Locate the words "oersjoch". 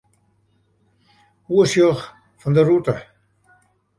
1.55-2.03